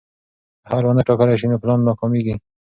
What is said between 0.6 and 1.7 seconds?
که حل ونه ټاکل شي نو